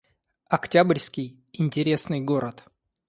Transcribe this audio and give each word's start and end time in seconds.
Октябрьский— 0.49 1.37
интересный 1.53 2.21
город 2.21 2.63